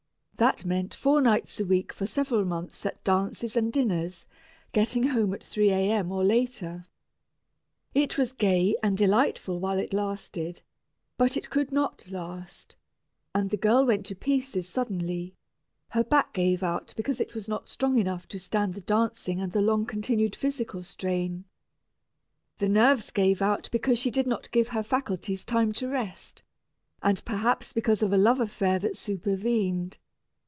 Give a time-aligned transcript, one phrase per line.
[0.37, 4.25] That meant four nights a week for several months at dances and dinners,
[4.71, 6.11] getting home at 3 A.M.
[6.11, 6.87] or later.
[7.93, 10.63] It was gay and delightful while it lasted,
[11.15, 12.75] but it could not last,
[13.35, 15.35] and the girl went to pieces suddenly;
[15.89, 19.51] her back gave out because it was not strong enough to stand the dancing and
[19.51, 21.45] the long continued physical strain.
[22.57, 26.41] The nerves gave out because she did not give her faculties time to rest,
[27.03, 29.99] and perhaps because of a love affair that supervened.